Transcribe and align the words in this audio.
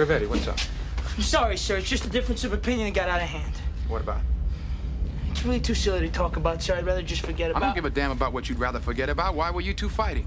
Rivetti, 0.00 0.26
what's 0.26 0.48
up? 0.48 0.58
I'm 1.14 1.22
sorry, 1.22 1.58
sir. 1.58 1.76
It's 1.76 1.88
just 1.88 2.06
a 2.06 2.08
difference 2.08 2.42
of 2.44 2.54
opinion 2.54 2.86
that 2.86 2.94
got 2.94 3.10
out 3.10 3.20
of 3.20 3.28
hand. 3.28 3.52
What 3.86 4.00
about? 4.00 4.22
It's 5.30 5.44
really 5.44 5.60
too 5.60 5.74
silly 5.74 6.00
to 6.00 6.08
talk 6.08 6.36
about, 6.36 6.62
sir. 6.62 6.74
I'd 6.74 6.86
rather 6.86 7.02
just 7.02 7.20
forget 7.20 7.50
about 7.50 7.60
it. 7.60 7.64
I 7.64 7.68
don't 7.68 7.74
give 7.74 7.84
a 7.84 7.90
damn 7.90 8.10
about 8.10 8.32
what 8.32 8.48
you'd 8.48 8.58
rather 8.58 8.80
forget 8.80 9.10
about. 9.10 9.34
Why 9.34 9.50
were 9.50 9.60
you 9.60 9.74
two 9.74 9.90
fighting? 9.90 10.26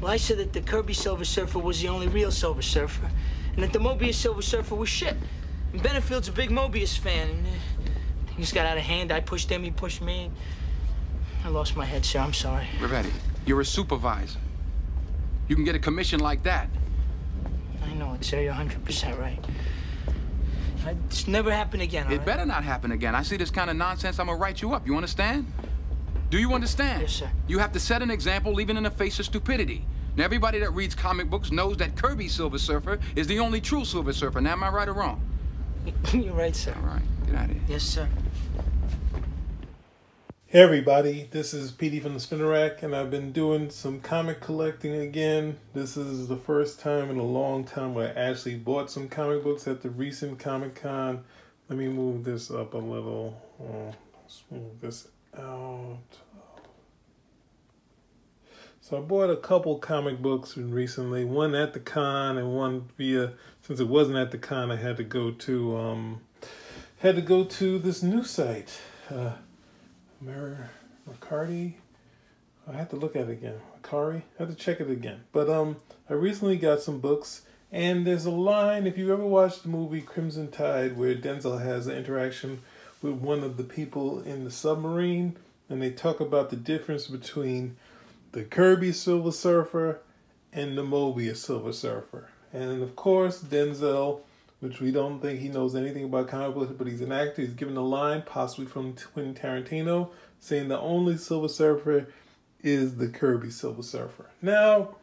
Well, 0.00 0.10
I 0.10 0.16
said 0.16 0.38
that 0.38 0.52
the 0.52 0.62
Kirby 0.62 0.94
Silver 0.94 1.24
Surfer 1.24 1.60
was 1.60 1.80
the 1.80 1.86
only 1.86 2.08
real 2.08 2.32
Silver 2.32 2.60
Surfer, 2.60 3.08
and 3.54 3.62
that 3.62 3.72
the 3.72 3.78
Moebius 3.78 4.14
Silver 4.14 4.42
Surfer 4.42 4.74
was 4.74 4.88
shit. 4.88 5.16
And 5.72 5.80
Benefield's 5.80 6.26
a 6.26 6.32
big 6.32 6.50
Moebius 6.50 6.98
fan, 6.98 7.28
and 7.28 7.46
uh, 7.46 8.34
things 8.34 8.52
got 8.52 8.66
out 8.66 8.78
of 8.78 8.82
hand. 8.82 9.12
I 9.12 9.20
pushed 9.20 9.48
him, 9.48 9.62
he 9.62 9.70
pushed 9.70 10.02
me. 10.02 10.28
I 11.44 11.48
lost 11.50 11.76
my 11.76 11.84
head, 11.84 12.04
sir. 12.04 12.18
I'm 12.18 12.34
sorry. 12.34 12.66
Rivetti, 12.80 13.12
you're 13.46 13.60
a 13.60 13.64
supervisor. 13.64 14.40
You 15.46 15.54
can 15.54 15.64
get 15.64 15.76
a 15.76 15.78
commission 15.78 16.18
like 16.18 16.42
that. 16.42 16.68
I 17.84 17.94
know 17.94 18.14
it, 18.14 18.24
sir. 18.24 18.38
Uh, 18.38 18.40
you're 18.40 18.54
100% 18.54 19.18
right. 19.18 19.38
It's 21.06 21.28
never 21.28 21.52
happen 21.52 21.80
again. 21.80 22.10
It 22.10 22.16
right? 22.16 22.26
better 22.26 22.44
not 22.44 22.64
happen 22.64 22.92
again. 22.92 23.14
I 23.14 23.22
see 23.22 23.36
this 23.36 23.50
kind 23.50 23.70
of 23.70 23.76
nonsense, 23.76 24.18
I'm 24.18 24.26
gonna 24.26 24.38
write 24.38 24.62
you 24.62 24.74
up. 24.74 24.86
You 24.86 24.96
understand? 24.96 25.46
Do 26.30 26.38
you 26.38 26.52
understand? 26.54 27.02
Yes, 27.02 27.12
sir. 27.12 27.30
You 27.46 27.58
have 27.58 27.72
to 27.72 27.80
set 27.80 28.02
an 28.02 28.10
example, 28.10 28.60
even 28.60 28.76
in 28.76 28.82
the 28.82 28.90
face 28.90 29.18
of 29.18 29.26
stupidity. 29.26 29.84
Now, 30.16 30.24
everybody 30.24 30.58
that 30.58 30.70
reads 30.70 30.94
comic 30.94 31.30
books 31.30 31.52
knows 31.52 31.76
that 31.78 31.96
Kirby 31.96 32.28
Silver 32.28 32.58
Surfer 32.58 32.98
is 33.16 33.26
the 33.26 33.38
only 33.38 33.60
true 33.60 33.84
Silver 33.84 34.12
Surfer. 34.12 34.40
Now, 34.40 34.52
am 34.52 34.64
I 34.64 34.70
right 34.70 34.88
or 34.88 34.94
wrong? 34.94 35.22
You're 36.12 36.34
right, 36.34 36.54
sir. 36.54 36.74
All 36.82 36.88
right, 36.88 37.02
get 37.26 37.34
out 37.34 37.44
of 37.44 37.50
here. 37.52 37.62
Yes, 37.68 37.82
sir. 37.82 38.08
Hey 40.52 40.60
everybody, 40.60 41.28
this 41.30 41.54
is 41.54 41.72
PD 41.72 42.02
from 42.02 42.12
the 42.12 42.20
Spinner 42.20 42.48
Rack, 42.48 42.82
and 42.82 42.94
I've 42.94 43.10
been 43.10 43.32
doing 43.32 43.70
some 43.70 44.00
comic 44.00 44.42
collecting 44.42 44.94
again. 44.94 45.56
This 45.72 45.96
is 45.96 46.28
the 46.28 46.36
first 46.36 46.78
time 46.78 47.08
in 47.08 47.16
a 47.16 47.24
long 47.24 47.64
time 47.64 47.94
where 47.94 48.10
I 48.10 48.20
actually 48.20 48.56
bought 48.56 48.90
some 48.90 49.08
comic 49.08 49.42
books 49.42 49.66
at 49.66 49.80
the 49.80 49.88
recent 49.88 50.38
Comic 50.38 50.74
Con. 50.74 51.24
Let 51.70 51.78
me 51.78 51.88
move 51.88 52.24
this 52.24 52.50
up 52.50 52.74
a 52.74 52.76
little. 52.76 53.40
Oh, 53.62 53.94
let's 54.20 54.42
move 54.50 54.78
this 54.82 55.08
out. 55.38 56.18
So 58.82 58.98
I 58.98 59.00
bought 59.00 59.30
a 59.30 59.36
couple 59.36 59.78
comic 59.78 60.20
books 60.20 60.58
recently, 60.58 61.24
one 61.24 61.54
at 61.54 61.72
the 61.72 61.80
con 61.80 62.36
and 62.36 62.54
one 62.54 62.90
via 62.98 63.32
since 63.62 63.80
it 63.80 63.88
wasn't 63.88 64.18
at 64.18 64.32
the 64.32 64.38
con 64.38 64.70
I 64.70 64.76
had 64.76 64.98
to 64.98 65.04
go 65.04 65.30
to 65.30 65.76
um 65.78 66.20
had 66.98 67.16
to 67.16 67.22
go 67.22 67.42
to 67.42 67.78
this 67.78 68.02
new 68.02 68.22
site. 68.22 68.82
Uh 69.08 69.36
Mer 70.24 70.70
Mercari. 71.08 71.74
I 72.68 72.72
have 72.74 72.90
to 72.90 72.96
look 72.96 73.16
at 73.16 73.28
it 73.28 73.32
again. 73.32 73.60
Mercari. 73.82 74.22
I 74.38 74.42
have 74.42 74.48
to 74.50 74.54
check 74.54 74.80
it 74.80 74.88
again. 74.88 75.24
But 75.32 75.50
um, 75.50 75.76
I 76.08 76.12
recently 76.12 76.56
got 76.56 76.80
some 76.80 77.00
books, 77.00 77.42
and 77.72 78.06
there's 78.06 78.24
a 78.24 78.30
line. 78.30 78.86
If 78.86 78.96
you 78.96 79.12
ever 79.12 79.26
watched 79.26 79.64
the 79.64 79.68
movie 79.68 80.00
Crimson 80.00 80.50
Tide, 80.50 80.96
where 80.96 81.16
Denzel 81.16 81.60
has 81.60 81.88
an 81.88 81.96
interaction 81.96 82.60
with 83.02 83.14
one 83.14 83.42
of 83.42 83.56
the 83.56 83.64
people 83.64 84.20
in 84.20 84.44
the 84.44 84.50
submarine, 84.50 85.36
and 85.68 85.82
they 85.82 85.90
talk 85.90 86.20
about 86.20 86.50
the 86.50 86.56
difference 86.56 87.08
between 87.08 87.76
the 88.30 88.44
Kirby 88.44 88.92
Silver 88.92 89.32
Surfer 89.32 90.00
and 90.52 90.78
the 90.78 90.82
Moebius 90.82 91.38
Silver 91.38 91.72
Surfer, 91.72 92.28
and 92.52 92.82
of 92.82 92.94
course 92.94 93.42
Denzel 93.42 94.20
which 94.62 94.80
we 94.80 94.92
don't 94.92 95.18
think 95.18 95.40
he 95.40 95.48
knows 95.48 95.74
anything 95.74 96.04
about 96.04 96.28
comic 96.28 96.54
books, 96.54 96.72
but 96.78 96.86
he's 96.86 97.00
an 97.00 97.10
actor. 97.10 97.42
He's 97.42 97.52
given 97.52 97.76
a 97.76 97.84
line, 97.84 98.22
possibly 98.22 98.64
from 98.64 98.94
Quentin 99.12 99.34
Tarantino, 99.34 100.10
saying 100.38 100.68
the 100.68 100.78
only 100.78 101.16
Silver 101.16 101.48
Surfer 101.48 102.06
is 102.62 102.94
the 102.94 103.08
Kirby 103.08 103.50
Silver 103.50 103.82
Surfer. 103.82 104.30
Now, 104.40 104.94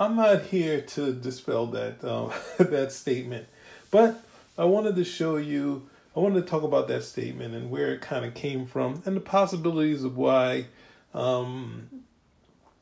I'm 0.00 0.16
not 0.16 0.46
here 0.46 0.80
to 0.80 1.12
dispel 1.12 1.66
that 1.68 2.02
um, 2.02 2.32
that 2.58 2.90
statement, 2.90 3.46
but 3.92 4.20
I 4.58 4.64
wanted 4.64 4.96
to 4.96 5.04
show 5.04 5.36
you. 5.36 5.88
I 6.16 6.18
wanted 6.18 6.40
to 6.42 6.46
talk 6.48 6.64
about 6.64 6.88
that 6.88 7.04
statement 7.04 7.54
and 7.54 7.70
where 7.70 7.94
it 7.94 8.00
kind 8.00 8.24
of 8.24 8.34
came 8.34 8.66
from, 8.66 9.00
and 9.06 9.14
the 9.14 9.20
possibilities 9.20 10.02
of 10.02 10.16
why 10.16 10.66
um, 11.14 11.88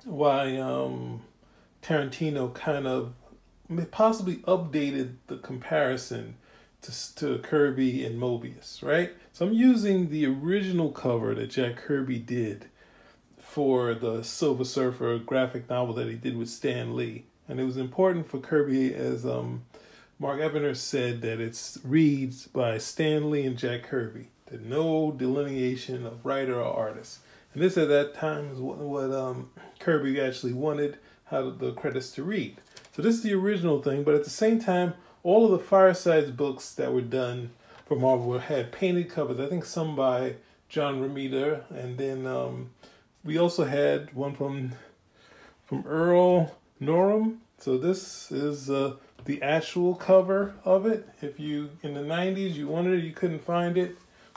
why 0.04 0.56
um, 0.56 1.20
Tarantino 1.82 2.54
kind 2.54 2.86
of 2.86 3.12
possibly 3.90 4.36
updated 4.38 5.14
the 5.26 5.36
comparison 5.38 6.36
to, 6.82 7.14
to 7.16 7.38
Kirby 7.38 8.04
and 8.04 8.20
Moebius, 8.20 8.82
right? 8.82 9.12
So 9.32 9.46
I'm 9.46 9.52
using 9.52 10.10
the 10.10 10.26
original 10.26 10.90
cover 10.90 11.34
that 11.34 11.50
Jack 11.50 11.76
Kirby 11.76 12.18
did 12.18 12.66
for 13.38 13.94
the 13.94 14.22
Silver 14.22 14.64
Surfer 14.64 15.18
graphic 15.18 15.68
novel 15.68 15.94
that 15.94 16.08
he 16.08 16.14
did 16.14 16.36
with 16.36 16.48
Stan 16.48 16.96
Lee. 16.96 17.24
And 17.48 17.60
it 17.60 17.64
was 17.64 17.76
important 17.76 18.28
for 18.28 18.38
Kirby, 18.38 18.94
as 18.94 19.26
um, 19.26 19.64
Mark 20.18 20.40
Evanier 20.40 20.76
said, 20.76 21.22
that 21.22 21.40
it 21.40 21.76
reads 21.84 22.46
by 22.46 22.78
Stan 22.78 23.30
Lee 23.30 23.46
and 23.46 23.58
Jack 23.58 23.84
Kirby. 23.84 24.28
That 24.46 24.64
no 24.64 25.12
delineation 25.12 26.06
of 26.06 26.24
writer 26.24 26.60
or 26.60 26.72
artist. 26.72 27.20
And 27.54 27.62
this 27.62 27.76
at 27.76 27.88
that 27.88 28.14
time 28.14 28.50
is 28.50 28.58
what, 28.58 28.78
what 28.78 29.12
um, 29.12 29.50
Kirby 29.78 30.20
actually 30.20 30.54
wanted 30.54 30.98
how 31.24 31.50
the 31.50 31.72
credits 31.72 32.12
to 32.12 32.22
read. 32.22 32.60
So 32.92 33.00
this 33.00 33.14
is 33.14 33.22
the 33.22 33.32
original 33.32 33.80
thing, 33.80 34.04
but 34.04 34.14
at 34.14 34.24
the 34.24 34.30
same 34.30 34.58
time, 34.60 34.92
all 35.22 35.46
of 35.46 35.50
the 35.50 35.58
Fireside 35.58 36.36
books 36.36 36.74
that 36.74 36.92
were 36.92 37.00
done 37.00 37.50
for 37.86 37.96
Marvel 37.96 38.38
had 38.38 38.70
painted 38.70 39.08
covers. 39.08 39.40
I 39.40 39.46
think 39.46 39.64
some 39.64 39.96
by 39.96 40.34
John 40.68 41.00
Romita, 41.00 41.62
and 41.70 41.96
then 41.96 42.26
um, 42.26 42.70
we 43.24 43.38
also 43.38 43.64
had 43.64 44.12
one 44.14 44.34
from 44.34 44.72
from 45.64 45.84
Earl 45.86 46.54
Norem. 46.82 47.38
So 47.56 47.78
this 47.78 48.30
is 48.30 48.68
uh, 48.68 48.96
the 49.24 49.40
actual 49.40 49.94
cover 49.94 50.54
of 50.62 50.84
it. 50.84 51.08
If 51.22 51.40
you 51.40 51.70
in 51.82 51.94
the 51.94 52.00
'90s 52.00 52.54
you 52.54 52.68
wanted 52.68 52.98
it, 52.98 53.04
you 53.04 53.12
couldn't 53.12 53.42
find 53.42 53.78
it. 53.78 53.96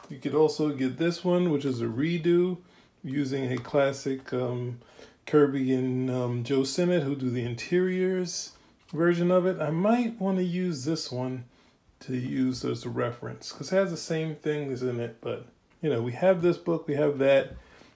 You 0.09 0.17
could 0.17 0.35
also 0.35 0.69
get 0.69 0.97
this 0.97 1.25
one, 1.25 1.49
which 1.49 1.66
is 1.66 1.81
a 1.81 1.85
redo 1.85 2.57
using 3.03 3.51
a 3.51 3.57
classic. 3.57 4.31
Um, 4.31 4.79
Kirby 5.25 5.73
and 5.73 6.09
um, 6.09 6.43
Joe 6.43 6.63
Sinnott, 6.63 7.03
who 7.03 7.15
do 7.15 7.29
the 7.29 7.43
interiors 7.43 8.51
version 8.93 9.31
of 9.31 9.45
it. 9.45 9.59
I 9.59 9.71
might 9.71 10.19
want 10.19 10.37
to 10.37 10.43
use 10.43 10.85
this 10.85 11.11
one 11.11 11.45
to 12.01 12.15
use 12.15 12.63
as 12.63 12.85
a 12.85 12.89
reference 12.89 13.51
because 13.51 13.71
it 13.71 13.75
has 13.75 13.91
the 13.91 13.97
same 13.97 14.35
things 14.35 14.83
in 14.83 14.99
it, 14.99 15.17
but 15.21 15.47
you 15.81 15.89
know, 15.89 16.01
we 16.01 16.13
have 16.13 16.41
this 16.41 16.57
book, 16.57 16.87
we 16.87 16.95
have 16.95 17.17
that, 17.19 17.51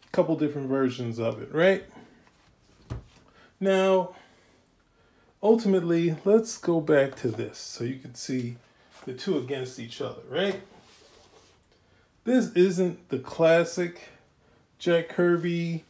a 0.05 0.09
couple 0.11 0.35
different 0.35 0.69
versions 0.69 1.19
of 1.19 1.41
it, 1.41 1.53
right? 1.53 1.85
Now, 3.59 4.15
ultimately, 5.43 6.15
let's 6.25 6.57
go 6.57 6.81
back 6.81 7.15
to 7.17 7.29
this 7.29 7.57
so 7.57 7.83
you 7.83 7.99
can 7.99 8.15
see 8.15 8.57
the 9.05 9.13
two 9.13 9.37
against 9.37 9.79
each 9.79 10.01
other, 10.01 10.21
right? 10.29 10.61
This 12.23 12.51
isn't 12.53 13.09
the 13.09 13.19
classic 13.19 14.09
Jack 14.77 15.09
Kirby 15.09 15.83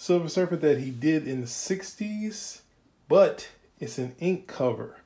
Silver 0.00 0.30
Surfer 0.30 0.56
that 0.56 0.78
he 0.78 0.90
did 0.90 1.28
in 1.28 1.42
the 1.42 1.46
60s, 1.46 2.62
but 3.06 3.50
it's 3.78 3.98
an 3.98 4.14
ink 4.18 4.46
cover 4.46 4.96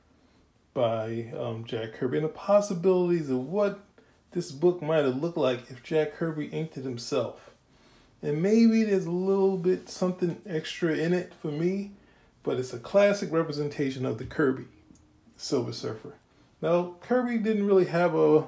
by 0.73 1.33
um, 1.37 1.65
Jack 1.65 1.95
Kirby 1.95 2.19
and 2.19 2.25
the 2.25 2.29
possibilities 2.29 3.29
of 3.29 3.39
what 3.39 3.81
this 4.31 4.53
book 4.53 4.81
might 4.81 5.03
have 5.03 5.21
looked 5.21 5.35
like 5.35 5.69
if 5.69 5.83
Jack 5.83 6.13
Kirby 6.13 6.45
inked 6.45 6.77
it 6.77 6.85
himself. 6.85 7.51
And 8.21 8.41
maybe 8.41 8.85
there's 8.85 9.05
a 9.05 9.11
little 9.11 9.57
bit 9.57 9.89
something 9.89 10.41
extra 10.45 10.95
in 10.95 11.11
it 11.11 11.33
for 11.41 11.51
me, 11.51 11.91
but 12.41 12.57
it's 12.57 12.71
a 12.71 12.79
classic 12.79 13.33
representation 13.33 14.05
of 14.05 14.17
the 14.17 14.23
Kirby 14.23 14.63
Silver 15.35 15.73
Surfer. 15.73 16.13
Now, 16.61 16.95
Kirby 17.01 17.39
didn't 17.39 17.67
really 17.67 17.87
have 17.87 18.15
a, 18.15 18.47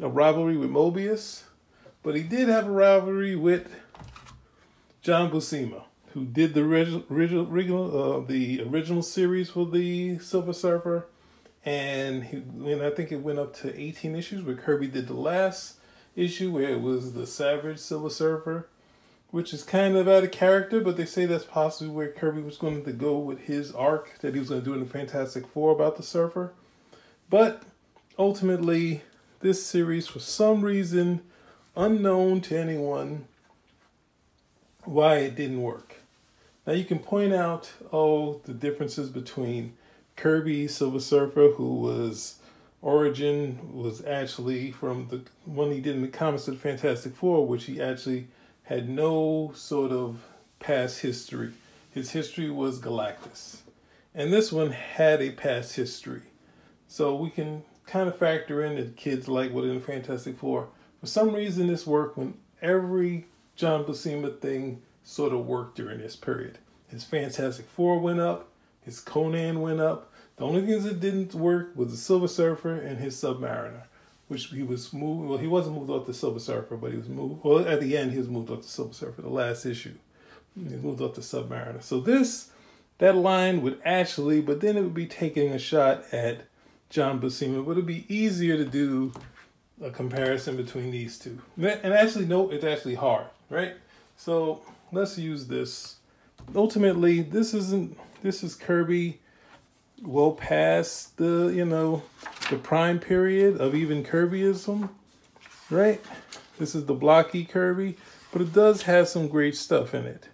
a 0.00 0.08
rivalry 0.08 0.56
with 0.56 0.70
Moebius, 0.70 1.42
but 2.02 2.16
he 2.16 2.22
did 2.22 2.48
have 2.48 2.68
a 2.68 2.70
rivalry 2.70 3.36
with 3.36 3.70
John 5.04 5.30
Buscema, 5.30 5.84
who 6.14 6.24
did 6.24 6.54
the 6.54 6.62
original, 6.62 7.04
original 7.10 8.22
uh, 8.22 8.26
the 8.26 8.62
original 8.62 9.02
series 9.02 9.50
for 9.50 9.66
the 9.66 10.18
Silver 10.18 10.54
Surfer, 10.54 11.08
and 11.62 12.24
he, 12.24 12.38
and 12.38 12.82
I 12.82 12.88
think 12.88 13.12
it 13.12 13.20
went 13.20 13.38
up 13.38 13.54
to 13.56 13.78
18 13.78 14.16
issues 14.16 14.42
where 14.42 14.56
Kirby 14.56 14.86
did 14.86 15.06
the 15.06 15.12
last 15.12 15.74
issue 16.16 16.50
where 16.50 16.70
it 16.70 16.80
was 16.80 17.12
the 17.12 17.26
Savage 17.26 17.80
Silver 17.80 18.08
Surfer, 18.08 18.66
which 19.30 19.52
is 19.52 19.62
kind 19.62 19.94
of 19.94 20.08
out 20.08 20.24
of 20.24 20.30
character, 20.30 20.80
but 20.80 20.96
they 20.96 21.04
say 21.04 21.26
that's 21.26 21.44
possibly 21.44 21.94
where 21.94 22.10
Kirby 22.10 22.40
was 22.40 22.56
going 22.56 22.82
to 22.82 22.92
go 22.92 23.18
with 23.18 23.40
his 23.40 23.72
arc 23.72 24.18
that 24.20 24.32
he 24.32 24.40
was 24.40 24.48
going 24.48 24.62
to 24.62 24.64
do 24.64 24.72
in 24.72 24.80
the 24.80 24.86
Fantastic 24.86 25.46
Four 25.48 25.72
about 25.72 25.98
the 25.98 26.02
Surfer. 26.02 26.54
But 27.28 27.62
ultimately, 28.18 29.02
this 29.40 29.66
series, 29.66 30.06
for 30.06 30.20
some 30.20 30.62
reason 30.62 31.20
unknown 31.76 32.40
to 32.40 32.58
anyone, 32.58 33.26
why 34.84 35.16
it 35.16 35.34
didn't 35.34 35.62
work. 35.62 35.96
Now 36.66 36.72
you 36.72 36.84
can 36.84 36.98
point 36.98 37.32
out, 37.32 37.72
oh, 37.92 38.40
the 38.44 38.54
differences 38.54 39.10
between 39.10 39.76
Kirby 40.16 40.68
Silver 40.68 41.00
Surfer, 41.00 41.50
who 41.50 41.74
was 41.74 42.36
origin 42.80 43.58
was 43.72 44.04
actually 44.04 44.70
from 44.70 45.08
the 45.08 45.22
one 45.44 45.70
he 45.70 45.80
did 45.80 45.96
in 45.96 46.02
the 46.02 46.08
comics 46.08 46.48
of 46.48 46.54
the 46.54 46.60
Fantastic 46.60 47.14
Four, 47.14 47.46
which 47.46 47.64
he 47.64 47.80
actually 47.80 48.28
had 48.64 48.88
no 48.88 49.52
sort 49.54 49.90
of 49.90 50.22
past 50.60 51.00
history. 51.00 51.52
His 51.90 52.10
history 52.10 52.50
was 52.50 52.80
Galactus. 52.80 53.58
and 54.14 54.32
this 54.32 54.52
one 54.52 54.70
had 54.70 55.20
a 55.20 55.30
past 55.32 55.76
history. 55.76 56.22
So 56.88 57.14
we 57.14 57.30
can 57.30 57.64
kind 57.86 58.08
of 58.08 58.16
factor 58.16 58.64
in 58.64 58.76
that 58.76 58.96
kids 58.96 59.28
like 59.28 59.52
what 59.52 59.64
within 59.64 59.80
Fantastic 59.80 60.38
Four. 60.38 60.68
For 61.00 61.06
some 61.06 61.34
reason, 61.34 61.66
this 61.66 61.86
worked 61.86 62.16
when 62.16 62.34
every 62.62 63.26
John 63.56 63.84
Buscema 63.84 64.38
thing 64.40 64.82
sort 65.04 65.32
of 65.32 65.46
worked 65.46 65.76
during 65.76 65.98
this 65.98 66.16
period. 66.16 66.58
His 66.88 67.04
Fantastic 67.04 67.66
Four 67.66 67.98
went 68.00 68.20
up, 68.20 68.48
his 68.82 69.00
Conan 69.00 69.60
went 69.60 69.80
up. 69.80 70.12
The 70.36 70.44
only 70.44 70.66
things 70.66 70.84
that 70.84 71.00
didn't 71.00 71.34
work 71.34 71.72
was 71.76 71.90
the 71.90 71.96
Silver 71.96 72.26
Surfer 72.26 72.74
and 72.74 72.98
his 72.98 73.14
Submariner, 73.16 73.84
which 74.28 74.46
he 74.46 74.62
was 74.62 74.92
moved. 74.92 75.28
Well, 75.28 75.38
he 75.38 75.46
wasn't 75.46 75.76
moved 75.76 75.90
off 75.90 76.06
the 76.06 76.14
Silver 76.14 76.40
Surfer, 76.40 76.76
but 76.76 76.90
he 76.90 76.96
was 76.96 77.08
moved. 77.08 77.44
Well, 77.44 77.66
at 77.66 77.80
the 77.80 77.96
end, 77.96 78.12
he 78.12 78.18
was 78.18 78.28
moved 78.28 78.50
off 78.50 78.62
the 78.62 78.68
Silver 78.68 78.94
Surfer. 78.94 79.22
The 79.22 79.28
last 79.28 79.64
issue, 79.64 79.94
he 80.56 80.76
moved 80.76 81.00
off 81.00 81.14
the 81.14 81.20
Submariner. 81.20 81.82
So 81.82 82.00
this, 82.00 82.50
that 82.98 83.14
line 83.14 83.62
would 83.62 83.80
actually, 83.84 84.40
but 84.40 84.60
then 84.60 84.76
it 84.76 84.82
would 84.82 84.94
be 84.94 85.06
taking 85.06 85.52
a 85.52 85.58
shot 85.58 86.04
at 86.12 86.46
John 86.90 87.20
Buscema. 87.20 87.64
But 87.64 87.72
it'd 87.72 87.86
be 87.86 88.06
easier 88.08 88.56
to 88.56 88.64
do 88.64 89.12
a 89.82 89.90
comparison 89.90 90.56
between 90.56 90.90
these 90.90 91.18
two. 91.18 91.40
And 91.56 91.92
actually, 91.92 92.26
no, 92.26 92.50
it's 92.50 92.64
actually 92.64 92.94
hard, 92.94 93.26
right? 93.50 93.74
So 94.16 94.62
let's 94.92 95.18
use 95.18 95.46
this. 95.46 95.96
Ultimately, 96.54 97.22
this 97.22 97.54
isn't. 97.54 97.98
This 98.22 98.42
is 98.42 98.54
Kirby 98.54 99.20
well 100.02 100.32
past 100.32 101.16
the 101.16 101.52
you 101.54 101.64
know 101.64 102.02
the 102.50 102.56
prime 102.56 102.98
period 102.98 103.60
of 103.60 103.74
even 103.74 104.04
Kirbyism, 104.04 104.90
right? 105.70 106.00
This 106.58 106.74
is 106.74 106.86
the 106.86 106.94
blocky 106.94 107.44
Kirby, 107.44 107.96
but 108.32 108.42
it 108.42 108.52
does 108.52 108.82
have 108.82 109.08
some 109.08 109.28
great 109.28 109.56
stuff 109.56 109.94
in 109.94 110.06
it. 110.06 110.28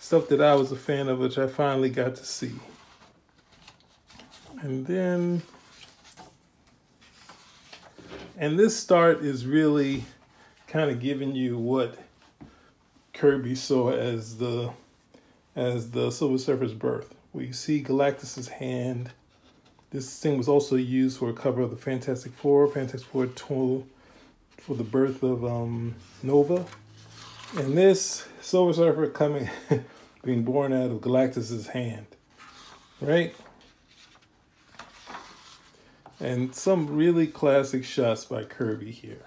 Stuff 0.00 0.28
that 0.28 0.40
I 0.40 0.54
was 0.54 0.72
a 0.72 0.76
fan 0.76 1.08
of, 1.08 1.18
which 1.18 1.36
I 1.36 1.46
finally 1.46 1.90
got 1.90 2.14
to 2.16 2.24
see. 2.24 2.52
And 4.62 4.86
then, 4.86 5.42
and 8.38 8.56
this 8.56 8.76
start 8.76 9.24
is 9.24 9.44
really 9.44 10.04
kind 10.68 10.90
of 10.90 11.00
giving 11.00 11.34
you 11.34 11.58
what 11.58 11.98
Kirby 13.12 13.56
saw 13.56 13.90
as 13.90 14.38
the 14.38 14.70
as 15.56 15.90
the 15.90 16.10
Silver 16.12 16.38
Surfer's 16.38 16.72
birth. 16.72 17.14
We 17.32 17.50
see 17.50 17.82
Galactus's 17.82 18.46
hand. 18.46 19.10
This 19.90 20.20
thing 20.20 20.38
was 20.38 20.46
also 20.46 20.76
used 20.76 21.18
for 21.18 21.28
a 21.28 21.32
cover 21.32 21.62
of 21.62 21.70
the 21.70 21.76
Fantastic 21.76 22.32
Four, 22.32 22.68
Fantastic 22.68 23.10
Four 23.10 23.26
tool 23.26 23.86
for 24.56 24.76
the 24.76 24.84
birth 24.84 25.22
of 25.24 25.44
um, 25.44 25.96
Nova. 26.22 26.64
And 27.56 27.76
this 27.76 28.28
Silver 28.40 28.72
Surfer 28.72 29.08
coming, 29.08 29.50
being 30.22 30.44
born 30.44 30.72
out 30.72 30.90
of 30.90 31.00
Galactus's 31.00 31.68
hand, 31.68 32.06
right? 33.00 33.34
And 36.20 36.54
some 36.54 36.96
really 36.96 37.26
classic 37.26 37.84
shots 37.84 38.24
by 38.24 38.44
Kirby 38.44 38.90
here. 38.90 39.22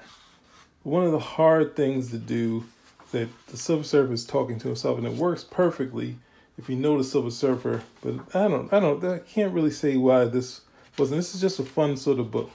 One 0.83 1.03
of 1.05 1.11
the 1.11 1.19
hard 1.19 1.75
things 1.75 2.11
to 2.11 2.17
do 2.17 2.65
that 3.11 3.29
the 3.47 3.57
Silver 3.57 3.83
Surfer 3.83 4.13
is 4.13 4.25
talking 4.25 4.59
to 4.59 4.67
himself, 4.67 4.97
and 4.97 5.07
it 5.07 5.13
works 5.13 5.43
perfectly 5.43 6.17
if 6.57 6.69
you 6.69 6.75
know 6.75 6.97
the 6.97 7.03
Silver 7.03 7.31
Surfer. 7.31 7.83
But 8.01 8.35
I 8.35 8.47
don't, 8.47 8.71
I 8.73 8.79
don't, 8.79 9.03
I 9.03 9.19
can't 9.19 9.53
really 9.53 9.71
say 9.71 9.95
why 9.97 10.25
this 10.25 10.61
wasn't. 10.97 11.19
This 11.19 11.33
is 11.33 11.41
just 11.41 11.59
a 11.59 11.63
fun 11.63 11.97
sort 11.97 12.19
of 12.19 12.31
book. 12.31 12.51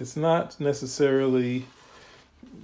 It's 0.00 0.16
not 0.16 0.58
necessarily, 0.58 1.66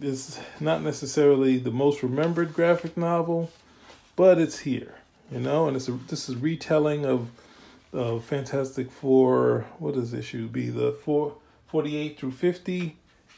it's 0.00 0.40
not 0.58 0.82
necessarily 0.82 1.58
the 1.58 1.70
most 1.70 2.02
remembered 2.02 2.55
graphic 2.55 2.96
novel, 2.96 3.50
but 4.17 4.38
it's 4.38 4.61
here, 4.61 4.94
you 5.31 5.40
know. 5.40 5.69
And 5.69 5.76
it's 5.76 5.88
a, 5.88 5.93
this 5.93 6.28
is 6.28 6.37
retelling 6.37 7.05
of, 7.05 7.31
of 7.92 8.25
Fantastic 8.25 8.90
Four. 8.90 9.66
What 9.78 9.94
does 9.94 10.14
issue 10.14 10.48
be? 10.48 10.70
The 10.70 10.92
four. 10.92 11.37
48 11.69 12.19
through 12.19 12.32
50 12.32 12.96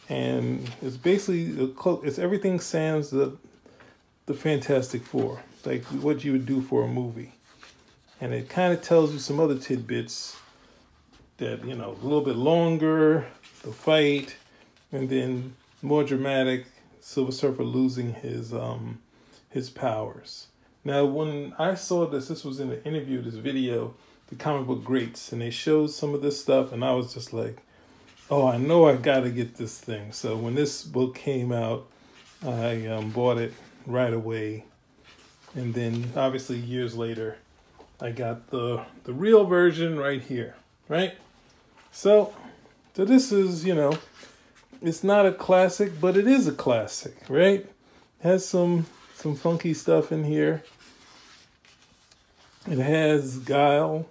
and 0.08 0.70
it's 0.80 0.96
basically 0.96 1.70
it's 2.02 2.18
everything 2.18 2.58
sans 2.60 3.10
the 3.10 3.36
the 4.26 4.34
Fantastic 4.34 5.02
Four, 5.02 5.42
like 5.64 5.82
what 5.84 6.22
you 6.24 6.32
would 6.32 6.46
do 6.46 6.60
for 6.62 6.84
a 6.84 6.88
movie. 6.88 7.32
And 8.20 8.32
it 8.32 8.48
kind 8.48 8.72
of 8.72 8.80
tells 8.80 9.12
you 9.12 9.18
some 9.18 9.40
other 9.40 9.58
tidbits 9.58 10.36
that, 11.38 11.64
you 11.64 11.74
know, 11.74 11.90
a 11.90 12.04
little 12.04 12.20
bit 12.20 12.36
longer, 12.36 13.26
the 13.62 13.72
fight, 13.72 14.36
and 14.92 15.08
then 15.08 15.54
more 15.82 16.04
dramatic, 16.04 16.66
Silver 17.00 17.32
Surfer 17.32 17.64
losing 17.64 18.14
his 18.14 18.52
um 18.52 19.00
his 19.50 19.70
powers. 19.70 20.46
Now, 20.84 21.04
when 21.04 21.54
I 21.58 21.74
saw 21.74 22.06
this, 22.06 22.28
this 22.28 22.44
was 22.44 22.60
in 22.60 22.70
an 22.70 22.82
interview, 22.82 23.22
this 23.22 23.34
video, 23.34 23.94
the 24.32 24.42
comic 24.42 24.66
book 24.66 24.82
greats, 24.82 25.30
and 25.30 25.42
they 25.42 25.50
showed 25.50 25.90
some 25.90 26.14
of 26.14 26.22
this 26.22 26.40
stuff, 26.40 26.72
and 26.72 26.82
I 26.82 26.92
was 26.92 27.12
just 27.12 27.34
like, 27.34 27.58
oh, 28.30 28.48
I 28.48 28.56
know 28.56 28.88
I 28.88 28.96
got 28.96 29.20
to 29.20 29.30
get 29.30 29.56
this 29.56 29.78
thing. 29.78 30.10
So 30.12 30.36
when 30.36 30.54
this 30.54 30.82
book 30.84 31.14
came 31.14 31.52
out, 31.52 31.86
I 32.42 32.86
um, 32.86 33.10
bought 33.10 33.36
it 33.36 33.52
right 33.86 34.12
away. 34.12 34.64
And 35.54 35.74
then 35.74 36.12
obviously 36.16 36.56
years 36.56 36.96
later, 36.96 37.36
I 38.00 38.10
got 38.10 38.48
the 38.50 38.86
the 39.04 39.12
real 39.12 39.44
version 39.44 39.98
right 39.98 40.22
here, 40.22 40.56
right? 40.88 41.12
So, 41.90 42.34
so 42.96 43.04
this 43.04 43.32
is, 43.32 43.66
you 43.66 43.74
know, 43.74 43.98
it's 44.80 45.04
not 45.04 45.26
a 45.26 45.32
classic, 45.32 46.00
but 46.00 46.16
it 46.16 46.26
is 46.26 46.48
a 46.48 46.52
classic, 46.52 47.16
right? 47.28 47.66
Has 48.22 48.48
some 48.48 48.86
some 49.14 49.36
funky 49.36 49.74
stuff 49.74 50.10
in 50.10 50.24
here. 50.24 50.62
It 52.66 52.78
has 52.78 53.38
Guile, 53.38 54.06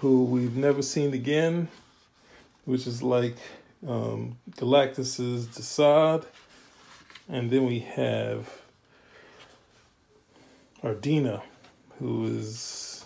who 0.00 0.24
we've 0.24 0.56
never 0.56 0.80
seen 0.82 1.12
again, 1.12 1.68
which 2.64 2.86
is 2.86 3.02
like 3.02 3.36
um, 3.86 4.38
Galactus's 4.56 5.46
Desaad. 5.46 6.24
And 7.28 7.50
then 7.50 7.66
we 7.66 7.80
have 7.80 8.50
Ardina, 10.82 11.42
who 11.98 12.26
is 12.26 13.04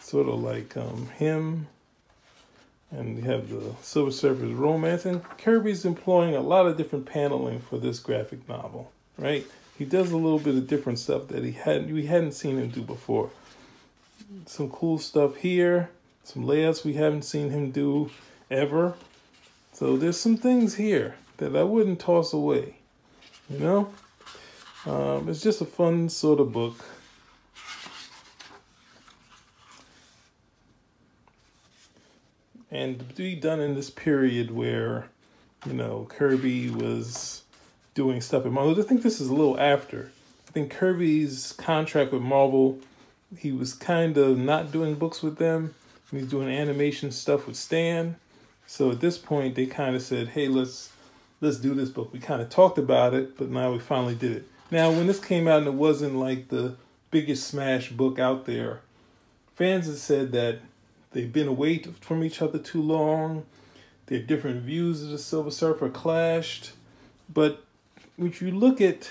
sort 0.00 0.28
of 0.28 0.42
like 0.42 0.76
um, 0.76 1.08
him. 1.16 1.68
And 2.90 3.16
we 3.16 3.22
have 3.22 3.48
the 3.48 3.74
Silver 3.80 4.10
Surfer's 4.10 4.52
romance. 4.52 5.06
And 5.06 5.22
Kirby's 5.38 5.84
employing 5.84 6.34
a 6.34 6.40
lot 6.40 6.66
of 6.66 6.76
different 6.76 7.06
paneling 7.06 7.60
for 7.60 7.78
this 7.78 8.00
graphic 8.00 8.46
novel, 8.48 8.92
right? 9.16 9.46
He 9.78 9.84
does 9.84 10.10
a 10.10 10.16
little 10.16 10.38
bit 10.38 10.56
of 10.56 10.66
different 10.66 10.98
stuff 10.98 11.28
that 11.28 11.44
he 11.44 11.52
hadn't 11.52 11.92
we 11.92 12.06
hadn't 12.06 12.32
seen 12.32 12.58
him 12.58 12.68
do 12.68 12.82
before. 12.82 13.30
Some 14.46 14.70
cool 14.70 14.98
stuff 14.98 15.36
here, 15.36 15.90
some 16.24 16.46
layouts 16.46 16.84
we 16.84 16.94
haven't 16.94 17.22
seen 17.22 17.50
him 17.50 17.70
do 17.70 18.10
ever. 18.50 18.94
So 19.72 19.96
there's 19.96 20.18
some 20.18 20.36
things 20.36 20.74
here 20.74 21.14
that 21.38 21.56
I 21.56 21.62
wouldn't 21.62 22.00
toss 22.00 22.32
away, 22.32 22.76
you 23.48 23.58
know? 23.58 23.92
Um, 24.86 25.28
it's 25.28 25.40
just 25.40 25.60
a 25.60 25.64
fun 25.64 26.08
sort 26.08 26.40
of 26.40 26.52
book. 26.52 26.84
And 32.70 32.98
to 32.98 33.04
be 33.14 33.34
done 33.34 33.60
in 33.60 33.74
this 33.74 33.90
period 33.90 34.50
where, 34.50 35.08
you 35.66 35.74
know, 35.74 36.06
Kirby 36.08 36.70
was 36.70 37.42
doing 37.94 38.20
stuff 38.20 38.46
at 38.46 38.52
Marvel. 38.52 38.78
I 38.80 38.82
think 38.86 39.02
this 39.02 39.20
is 39.20 39.28
a 39.28 39.34
little 39.34 39.60
after. 39.60 40.10
I 40.48 40.52
think 40.52 40.70
Kirby's 40.70 41.52
contract 41.52 42.12
with 42.12 42.22
Marvel, 42.22 42.78
he 43.38 43.52
was 43.52 43.74
kind 43.74 44.16
of 44.16 44.38
not 44.38 44.72
doing 44.72 44.94
books 44.94 45.22
with 45.22 45.36
them. 45.36 45.74
He's 46.10 46.28
doing 46.28 46.48
animation 46.48 47.10
stuff 47.10 47.46
with 47.46 47.56
Stan. 47.56 48.16
So 48.66 48.90
at 48.90 49.00
this 49.00 49.16
point, 49.16 49.54
they 49.54 49.66
kind 49.66 49.96
of 49.96 50.02
said, 50.02 50.28
"Hey, 50.28 50.48
let's 50.48 50.90
let's 51.40 51.56
do 51.56 51.74
this 51.74 51.88
book." 51.88 52.12
We 52.12 52.18
kind 52.18 52.42
of 52.42 52.50
talked 52.50 52.78
about 52.78 53.14
it, 53.14 53.36
but 53.38 53.48
now 53.48 53.72
we 53.72 53.78
finally 53.78 54.14
did 54.14 54.32
it. 54.32 54.48
Now, 54.70 54.90
when 54.90 55.06
this 55.06 55.20
came 55.20 55.48
out 55.48 55.58
and 55.58 55.66
it 55.66 55.74
wasn't 55.74 56.16
like 56.16 56.48
the 56.48 56.76
biggest 57.10 57.46
smash 57.46 57.90
book 57.90 58.18
out 58.18 58.46
there, 58.46 58.80
fans 59.54 59.86
have 59.86 59.96
said 59.96 60.32
that 60.32 60.60
they've 61.12 61.32
been 61.32 61.48
away 61.48 61.78
from 62.00 62.22
each 62.22 62.42
other 62.42 62.58
too 62.58 62.82
long. 62.82 63.44
Their 64.06 64.20
different 64.20 64.62
views 64.62 65.02
of 65.02 65.10
the 65.10 65.18
Silver 65.18 65.50
Surfer 65.50 65.88
clashed. 65.88 66.72
But 67.32 67.64
when 68.16 68.34
you 68.38 68.50
look 68.50 68.80
at 68.80 69.10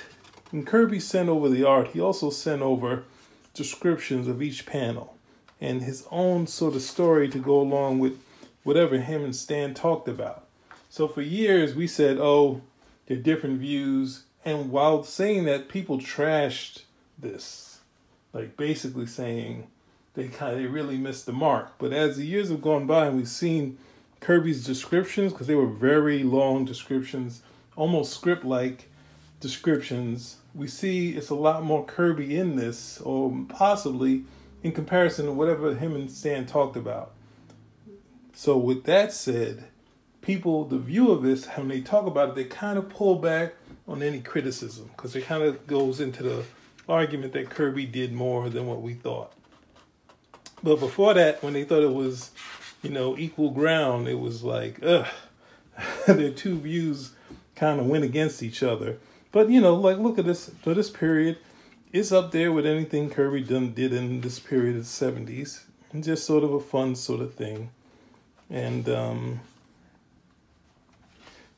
when 0.52 0.66
Kirby 0.66 1.00
sent 1.00 1.30
over 1.30 1.50
the 1.50 1.64
art, 1.64 1.90
he 1.90 2.02
also 2.02 2.30
sent 2.30 2.62
over 2.62 3.04
descriptions 3.54 4.28
of 4.28 4.42
each 4.42 4.66
panel 4.66 5.16
and 5.60 5.84
his 5.84 6.08
own 6.10 6.48
sort 6.48 6.76
of 6.76 6.82
story 6.82 7.30
to 7.30 7.40
go 7.40 7.60
along 7.60 8.00
with 8.00 8.20
whatever 8.64 8.98
him 8.98 9.24
and 9.24 9.36
Stan 9.36 9.74
talked 9.74 10.08
about. 10.08 10.48
So 10.90 11.08
for 11.08 11.22
years 11.22 11.76
we 11.76 11.88
said, 11.88 12.18
oh, 12.20 12.62
they're 13.06 13.18
different 13.18 13.60
views. 13.60 14.24
And 14.44 14.72
while 14.72 15.04
saying 15.04 15.46
that, 15.46 15.70
people 15.70 16.00
trashed 16.00 16.84
this, 17.18 17.82
like 18.34 18.58
basically 18.58 19.06
saying 19.06 19.68
they 20.14 20.28
kind 20.28 20.54
of 20.54 20.60
they 20.60 20.66
really 20.66 20.98
missed 20.98 21.26
the 21.26 21.32
mark. 21.32 21.74
But 21.78 21.94
as 21.94 22.18
the 22.18 22.26
years 22.26 22.50
have 22.50 22.62
gone 22.62 22.88
by 22.88 23.08
and 23.08 23.18
we've 23.18 23.28
seen 23.28 23.78
Kirby's 24.20 24.66
descriptions, 24.66 25.32
because 25.32 25.48
they 25.48 25.56
were 25.56 25.68
very 25.68 26.24
long 26.24 26.66
descriptions, 26.66 27.42
almost 27.76 28.14
script-like 28.14 28.90
descriptions, 29.40 30.38
we 30.54 30.68
see 30.68 31.12
it's 31.12 31.30
a 31.30 31.36
lot 31.36 31.64
more 31.64 31.86
Kirby 31.86 32.38
in 32.38 32.56
this, 32.56 33.00
or 33.02 33.46
possibly 33.50 34.24
in 34.64 34.72
comparison 34.72 35.26
to 35.26 35.32
whatever 35.32 35.74
him 35.76 35.96
and 35.96 36.12
Stan 36.12 36.46
talked 36.46 36.76
about. 36.76 37.12
So 38.34 38.58
with 38.58 38.84
that 38.86 39.14
said, 39.14 39.66
people, 40.22 40.66
the 40.66 40.78
view 40.78 41.12
of 41.12 41.24
this, 41.24 41.46
when 41.48 41.68
they 41.68 41.82
talk 41.82 42.06
about 42.06 42.30
it, 42.30 42.36
they 42.36 42.46
kind 42.46 42.78
of 42.78 42.90
pull 42.90 43.16
back 43.16 43.54
on 43.88 44.02
any 44.02 44.20
criticism 44.20 44.90
because 44.96 45.16
it 45.16 45.26
kind 45.26 45.44
of 45.44 45.66
goes 45.68 46.00
into 46.00 46.24
the 46.24 46.44
argument 46.88 47.34
that 47.34 47.50
Kirby 47.50 47.86
did 47.86 48.14
more 48.14 48.50
than 48.50 48.68
what 48.68 48.82
we 48.82 48.94
thought. 48.94 49.34
But 50.64 50.80
before 50.80 51.14
that, 51.14 51.42
when 51.42 51.54
they 51.54 51.64
thought 51.64 51.84
it 51.84 51.94
was, 51.94 52.32
you 52.84 52.90
know, 52.90 53.18
equal 53.18 53.50
ground, 53.50 54.08
it 54.08 54.20
was 54.20 54.44
like, 54.44 54.80
ugh, 54.84 55.08
their 56.08 56.32
two 56.32 56.60
views 56.60 57.12
kind 57.56 57.80
of 57.80 57.88
went 57.88 58.04
against 58.04 58.44
each 58.44 58.62
other. 58.62 58.98
But 59.32 59.50
you 59.50 59.62
know, 59.62 59.76
like 59.76 59.98
look 59.98 60.20
at 60.20 60.26
this 60.26 60.50
for 60.62 60.74
this 60.74 60.90
period, 60.90 61.38
it's 61.94 62.12
up 62.12 62.32
there 62.32 62.52
with 62.52 62.66
anything 62.66 63.10
Kirby 63.10 63.42
done 63.44 63.74
did 63.74 63.94
in 63.94 64.22
this 64.22 64.40
period 64.40 64.76
of 64.76 64.84
the 64.84 64.90
seventies. 64.90 65.66
Just 66.00 66.26
sort 66.26 66.44
of 66.44 66.54
a 66.54 66.60
fun 66.60 66.96
sort 66.96 67.22
of 67.22 67.34
thing. 67.34 67.70
And 68.50 68.88
um, 68.90 69.40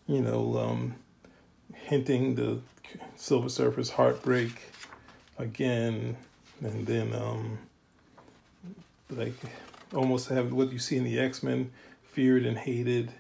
you 0.08 0.22
know, 0.22 0.58
um, 0.58 0.96
hinting 1.74 2.36
the 2.36 2.60
Silver 3.16 3.50
Surfer's 3.50 3.92
heartbreak 3.92 4.52
again, 5.38 6.18
and 6.62 6.86
then 6.86 7.14
um, 7.14 7.58
like 9.10 9.34
almost 9.94 10.30
have 10.30 10.52
what 10.52 10.72
you 10.72 10.80
see 10.80 10.98
in 10.98 11.04
the 11.04 11.20
X 11.20 11.44
Men, 11.44 11.72
feared 12.04 12.46
and 12.46 12.58
hated. 12.58 13.14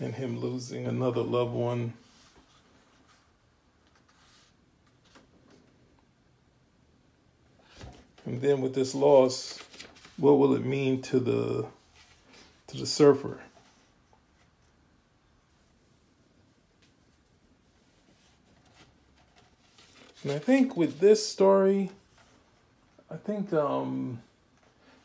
And 0.00 0.14
him 0.14 0.38
losing 0.38 0.86
another 0.86 1.22
loved 1.22 1.52
one. 1.52 1.94
And 8.24 8.40
then 8.40 8.60
with 8.60 8.74
this 8.74 8.94
loss, 8.94 9.58
what 10.18 10.32
will 10.38 10.54
it 10.54 10.64
mean 10.64 11.02
to 11.02 11.18
the 11.18 11.66
to 12.68 12.76
the 12.76 12.86
surfer? 12.86 13.40
And 20.22 20.32
I 20.32 20.38
think 20.38 20.76
with 20.76 21.00
this 21.00 21.26
story, 21.26 21.90
I 23.10 23.16
think 23.16 23.52
um, 23.52 24.20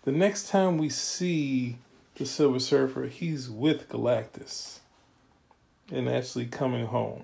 the 0.03 0.11
next 0.11 0.49
time 0.49 0.77
we 0.77 0.89
see 0.89 1.77
the 2.15 2.25
Silver 2.25 2.59
Surfer, 2.59 3.05
he's 3.05 3.49
with 3.49 3.87
Galactus 3.89 4.79
and 5.91 6.09
actually 6.09 6.45
coming 6.45 6.85
home. 6.87 7.23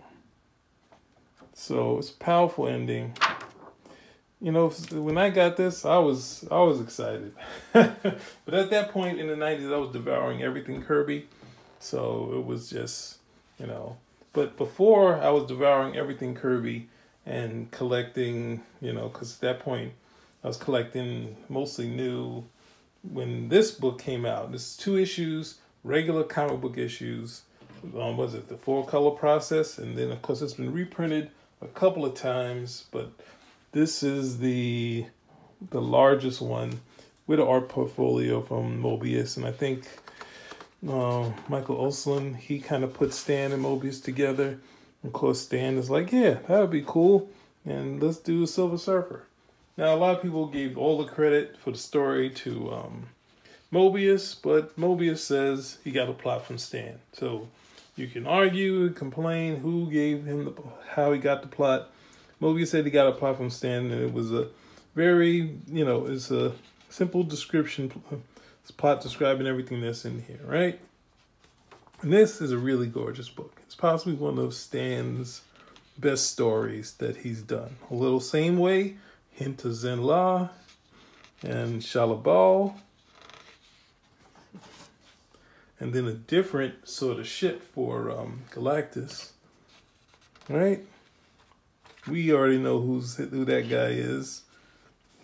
So 1.54 1.98
it's 1.98 2.12
a 2.12 2.18
powerful 2.18 2.68
ending. 2.68 3.16
You 4.42 4.52
know, 4.52 4.70
when 4.70 5.18
I 5.18 5.30
got 5.30 5.58
this, 5.58 5.86
I 5.86 5.98
was 5.98 6.46
I 6.50 6.60
was 6.62 6.80
excited. 6.80 7.34
but 7.74 8.54
at 8.54 8.70
that 8.70 8.92
point 8.92 9.20
in 9.20 9.28
the 9.28 9.36
'90s, 9.36 9.74
I 9.74 9.78
was 9.78 9.92
devouring 9.92 10.42
everything 10.42 10.82
Kirby, 10.82 11.28
so 11.80 12.32
it 12.34 12.46
was 12.46 12.70
just 12.70 13.18
you 13.60 13.68
know. 13.68 13.98
But 14.32 14.58
before 14.58 15.18
I 15.18 15.30
was 15.32 15.46
devouring 15.46 15.98
everything 15.98 16.36
Kirby, 16.36 16.88
and 17.30 17.70
collecting, 17.72 18.62
you 18.82 18.92
know, 18.92 19.08
because 19.08 19.36
at 19.36 19.42
that 19.42 19.60
point 19.60 19.94
I 20.44 20.48
was 20.48 20.58
collecting 20.58 21.38
mostly 21.48 21.88
new. 21.88 22.44
When 23.04 23.48
this 23.48 23.72
book 23.72 24.00
came 24.00 24.26
out, 24.26 24.52
this 24.52 24.76
two 24.76 24.98
issues, 24.98 25.60
regular 25.84 26.24
comic 26.24 26.60
book 26.60 26.78
issues. 26.78 27.44
Um, 27.98 28.18
was 28.18 28.34
it 28.34 28.50
the 28.50 28.58
four 28.58 28.86
color 28.86 29.12
process? 29.12 29.78
And 29.78 29.98
then 29.98 30.12
of 30.12 30.22
course 30.22 30.42
it's 30.42 30.54
been 30.54 30.74
reprinted 30.74 31.32
a 31.62 31.68
couple 31.68 32.06
of 32.06 32.16
times, 32.16 32.86
but 32.92 33.12
this 33.72 34.04
is 34.04 34.40
the 34.40 35.06
the 35.72 35.82
largest 35.82 36.42
one 36.42 36.80
with 37.28 37.40
an 37.40 37.48
art 37.48 37.70
portfolio 37.70 38.42
from 38.42 38.82
Moebius, 38.82 39.38
and 39.38 39.46
I 39.46 39.52
think 39.52 39.86
uh, 40.88 41.30
Michael 41.48 41.78
Osland 41.78 42.38
he 42.38 42.60
kind 42.60 42.84
of 42.84 42.94
put 42.94 43.14
Stan 43.14 43.52
and 43.52 43.64
Moebius 43.64 44.02
together 44.02 44.60
of 45.04 45.14
course, 45.14 45.42
Stan 45.42 45.78
is 45.78 45.90
like, 45.90 46.12
yeah, 46.12 46.40
that 46.48 46.60
would 46.60 46.72
be 46.72 46.84
cool. 46.86 47.30
And 47.66 48.02
let's 48.02 48.18
do 48.18 48.46
Silver 48.46 48.78
Surfer. 48.78 49.24
Now, 49.78 49.96
a 49.96 49.98
lot 49.98 50.18
of 50.18 50.22
people 50.22 50.48
gave 50.48 50.78
all 50.78 50.98
the 50.98 51.10
credit 51.10 51.58
for 51.58 51.72
the 51.72 51.78
story 51.78 52.30
to 52.32 52.72
um, 52.74 53.08
Moebius, 53.72 54.36
but 54.42 54.78
Moebius 54.78 55.20
says 55.20 55.78
he 55.84 55.92
got 55.92 56.10
a 56.10 56.14
plot 56.14 56.46
from 56.46 56.58
Stan. 56.58 57.00
So 57.14 57.48
you 58.00 58.08
can 58.08 58.26
argue 58.26 58.90
complain 58.92 59.58
who 59.58 59.90
gave 59.92 60.26
him 60.26 60.46
the, 60.46 60.54
how 60.90 61.12
he 61.12 61.20
got 61.20 61.42
the 61.42 61.48
plot. 61.48 61.92
Moebius 62.42 62.68
said 62.68 62.86
he 62.86 62.92
got 62.92 63.08
a 63.08 63.12
plot 63.12 63.38
from 63.38 63.50
Stan, 63.50 63.92
and 63.92 64.02
it 64.02 64.14
was 64.14 64.32
a 64.32 64.48
very, 64.96 65.60
you 65.68 65.86
know, 65.86 66.06
it's 66.06 66.32
a 66.32 66.54
simple 66.90 67.24
description, 67.24 67.92
plot 68.78 69.02
describing 69.02 69.46
everything 69.46 69.82
that's 69.82 70.06
in 70.06 70.22
here, 70.22 70.40
right? 70.46 70.80
And 72.02 72.14
this 72.14 72.40
is 72.40 72.52
a 72.52 72.58
really 72.58 72.88
gorgeous 72.88 73.28
book. 73.28 73.62
It's 73.66 73.76
possibly 73.76 74.14
one 74.14 74.38
of 74.38 74.54
Stan's 74.54 75.42
best 75.98 76.32
stories 76.32 76.94
that 76.94 77.18
he's 77.18 77.42
done. 77.42 77.76
A 77.92 77.94
little 77.94 78.22
same 78.22 78.58
way, 78.58 78.96
hint 79.32 79.66
of 79.66 79.74
Zenn-La 79.74 80.50
and 81.44 81.82
Shalla-Bal. 81.82 82.80
And 85.80 85.94
then 85.94 86.06
a 86.08 86.14
different 86.14 86.88
sort 86.88 87.20
of 87.20 87.28
ship 87.28 87.62
for 87.62 88.12
um, 88.12 88.42
Galactus. 88.52 89.30
Right? 90.50 90.86
We 92.08 92.34
already 92.34 92.58
know 92.58 92.80
who's 92.80 93.16
who 93.16 93.46
that 93.46 93.70
guy 93.70 93.90
is. 93.90 94.44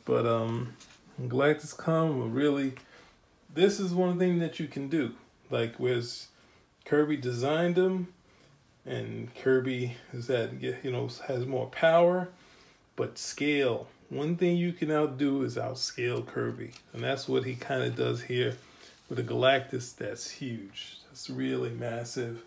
But 0.06 0.26
um 0.28 0.74
Galactus 1.20 1.76
come 1.76 2.34
really 2.34 2.74
this 3.54 3.80
is 3.80 3.94
one 3.94 4.20
thing 4.20 4.40
that 4.40 4.60
you 4.60 4.68
can 4.68 4.90
do. 4.90 5.14
Like 5.50 5.76
where's 5.78 6.28
Kirby 6.84 7.18
designed 7.18 7.78
him, 7.78 8.14
and 8.86 9.34
Kirby 9.36 9.96
is 10.14 10.28
that 10.28 10.62
you 10.62 10.92
know 10.92 11.10
has 11.28 11.46
more 11.46 11.68
power, 11.68 12.30
but 12.96 13.18
scale. 13.18 13.88
One 14.10 14.36
thing 14.36 14.58
you 14.58 14.72
can 14.72 14.92
outdo 14.92 15.42
is 15.42 15.56
outscale 15.56 16.26
Kirby, 16.26 16.72
and 16.94 17.04
that's 17.04 17.28
what 17.28 17.46
he 17.46 17.56
kind 17.56 17.84
of 17.84 17.96
does 17.96 18.22
here 18.22 18.58
with 19.10 19.20
a 19.20 19.24
Galactus 19.24 19.96
that's 19.96 20.30
huge. 20.30 21.00
That's 21.08 21.30
really 21.30 21.70
massive, 21.70 22.44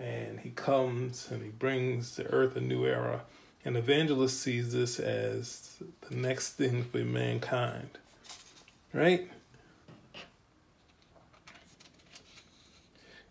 and 0.00 0.40
he 0.40 0.50
comes 0.50 1.28
and 1.30 1.42
he 1.42 1.50
brings 1.50 2.14
to 2.16 2.26
Earth 2.26 2.56
a 2.56 2.60
new 2.60 2.86
era. 2.86 3.22
And 3.64 3.76
Evangelist 3.76 4.40
sees 4.40 4.72
this 4.72 5.00
as 5.00 5.82
the 6.08 6.14
next 6.14 6.52
thing 6.52 6.84
for 6.84 6.98
mankind, 6.98 7.98
right? 8.92 9.28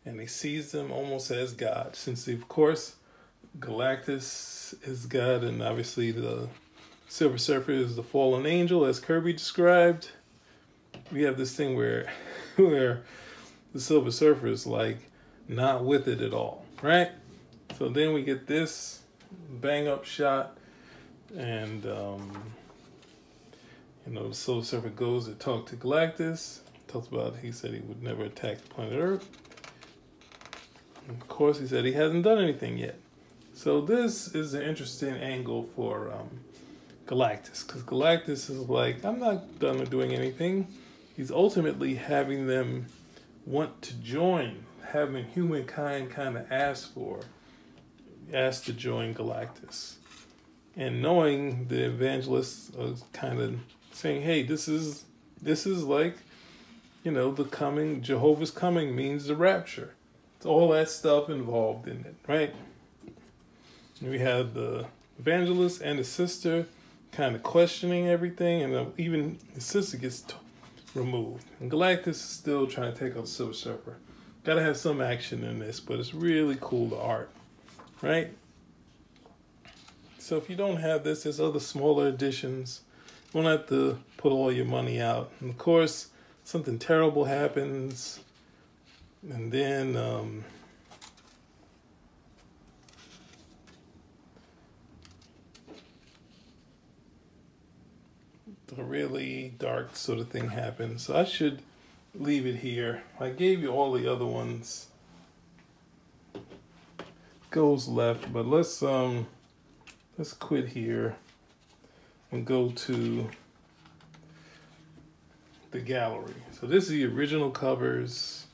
and 0.05 0.19
he 0.19 0.27
sees 0.27 0.71
them 0.71 0.91
almost 0.91 1.31
as 1.31 1.53
God. 1.53 1.95
Since, 1.95 2.27
of 2.27 2.47
course, 2.47 2.95
Galactus 3.59 4.75
is 4.87 5.07
God, 5.07 5.43
and 5.43 5.61
obviously 5.61 6.11
the 6.11 6.47
Silver 7.07 7.37
Surfer 7.37 7.71
is 7.71 7.95
the 7.95 8.03
fallen 8.03 8.45
angel, 8.45 8.85
as 8.85 8.99
Kirby 8.99 9.33
described. 9.33 10.11
We 11.11 11.23
have 11.23 11.37
this 11.37 11.55
thing 11.55 11.75
where, 11.75 12.11
where 12.55 13.03
the 13.73 13.79
Silver 13.79 14.11
Surfer 14.11 14.47
is 14.47 14.65
like 14.65 14.97
not 15.47 15.85
with 15.85 16.07
it 16.07 16.21
at 16.21 16.33
all, 16.33 16.65
right? 16.81 17.11
So 17.77 17.89
then 17.89 18.13
we 18.13 18.23
get 18.23 18.47
this 18.47 19.01
bang 19.49 19.87
up 19.87 20.05
shot, 20.05 20.57
and 21.37 21.85
um, 21.85 22.31
you 24.07 24.13
know 24.13 24.29
the 24.29 24.35
Silver 24.35 24.65
Surfer 24.65 24.89
goes 24.89 25.25
to 25.27 25.33
talk 25.33 25.67
to 25.67 25.75
Galactus. 25.75 26.59
Talks 26.87 27.07
about 27.07 27.37
he 27.37 27.51
said 27.51 27.73
he 27.73 27.81
would 27.81 28.01
never 28.01 28.23
attack 28.23 28.61
the 28.61 28.67
planet 28.69 28.99
Earth 28.99 29.27
of 31.09 31.27
course, 31.27 31.59
he 31.59 31.67
said 31.67 31.85
he 31.85 31.93
hasn't 31.93 32.23
done 32.23 32.39
anything 32.39 32.77
yet. 32.77 32.95
So 33.53 33.81
this 33.81 34.33
is 34.33 34.53
an 34.53 34.63
interesting 34.63 35.13
angle 35.13 35.69
for 35.75 36.11
um, 36.11 36.29
Galactus, 37.07 37.65
because 37.65 37.83
Galactus 37.83 38.49
is 38.49 38.69
like, 38.69 39.03
I'm 39.05 39.19
not 39.19 39.59
done 39.59 39.83
doing 39.85 40.13
anything. 40.13 40.67
He's 41.15 41.31
ultimately 41.31 41.95
having 41.95 42.47
them 42.47 42.87
want 43.45 43.81
to 43.83 43.93
join, 43.95 44.65
having 44.89 45.25
humankind 45.25 46.09
kind 46.11 46.37
of 46.37 46.51
ask 46.51 46.93
for, 46.93 47.21
ask 48.33 48.65
to 48.65 48.73
join 48.73 49.13
Galactus. 49.13 49.95
And 50.75 51.01
knowing 51.01 51.67
the 51.67 51.85
evangelists 51.85 52.71
are 52.77 52.95
kind 53.13 53.39
of 53.39 53.55
saying, 53.93 54.23
hey, 54.23 54.43
this 54.43 54.67
is 54.67 55.05
this 55.41 55.65
is 55.65 55.83
like, 55.83 56.17
you 57.03 57.11
know, 57.11 57.31
the 57.31 57.45
coming 57.45 58.01
Jehovah's 58.01 58.51
coming 58.51 58.95
means 58.95 59.25
the 59.25 59.35
rapture 59.35 59.93
It's 60.37 60.45
all 60.45 60.69
that 60.69 60.89
stuff 60.89 61.29
involved 61.29 61.87
in 61.87 62.01
it, 62.01 62.15
right? 62.27 62.53
We 64.01 64.19
have 64.19 64.53
the 64.53 64.87
evangelist 65.17 65.81
and 65.81 65.97
the 65.97 66.03
sister 66.03 66.65
kind 67.13 67.35
of 67.35 67.43
questioning 67.43 68.09
everything, 68.09 68.61
and 68.61 68.99
even 68.99 69.39
the 69.53 69.61
sister 69.61 69.95
gets 69.95 70.21
t- 70.21 70.35
removed. 70.95 71.45
And 71.59 71.71
Galactus 71.71 72.07
is 72.07 72.21
still 72.21 72.67
trying 72.67 72.93
to 72.93 72.99
take 72.99 73.15
out 73.15 73.23
the 73.23 73.29
Silver 73.29 73.53
Surfer. 73.53 73.97
Gotta 74.43 74.61
have 74.61 74.77
some 74.77 75.01
action 75.01 75.43
in 75.43 75.59
this, 75.59 75.79
but 75.79 75.99
it's 75.99 76.13
really 76.13 76.57
cool 76.61 76.87
the 76.87 76.97
art. 76.97 77.29
right? 78.01 78.31
So 80.19 80.37
if 80.37 80.49
you 80.49 80.55
don't 80.55 80.77
have 80.77 81.03
this, 81.03 81.23
there's 81.23 81.39
other 81.39 81.59
smaller 81.59 82.07
editions. 82.07 82.81
You 83.33 83.41
won't 83.41 83.59
have 83.59 83.67
to 83.69 83.99
put 84.17 84.31
all 84.31 84.51
your 84.51 84.65
money 84.65 85.01
out. 85.01 85.31
And 85.39 85.49
of 85.49 85.57
course, 85.57 86.07
something 86.43 86.79
terrible 86.79 87.25
happens, 87.25 88.19
and 89.29 89.51
then 89.51 89.95
um, 89.97 90.43
a 98.77 98.83
really 98.83 99.53
dark 99.59 99.95
sort 99.95 100.19
of 100.19 100.29
thing 100.29 100.49
happens. 100.49 101.03
So 101.03 101.15
I 101.15 101.23
should 101.23 101.61
leave 102.13 102.45
it 102.45 102.55
here. 102.55 103.03
I 103.19 103.29
gave 103.29 103.61
you 103.61 103.69
all 103.69 103.91
the 103.91 104.11
other 104.11 104.25
ones. 104.25 104.87
Goes 107.51 107.87
left, 107.87 108.33
but 108.33 108.45
let's 108.45 108.83
um 108.83 109.27
let's 110.17 110.33
quit 110.33 110.67
here 110.67 111.15
and 112.31 112.45
go 112.45 112.69
to 112.69 113.29
the 115.71 115.79
gallery. 115.79 116.33
So 116.59 116.67
this 116.67 116.85
is 116.85 116.89
the 116.89 117.05
original 117.05 117.51
covers. 117.51 118.47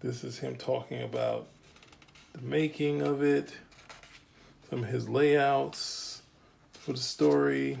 This 0.00 0.24
is 0.24 0.38
him 0.38 0.56
talking 0.56 1.02
about 1.02 1.46
the 2.32 2.42
making 2.42 3.02
of 3.02 3.22
it, 3.22 3.52
some 4.70 4.82
of 4.82 4.88
his 4.88 5.08
layouts 5.08 6.05
for 6.86 6.92
the 6.92 6.98
story. 6.98 7.78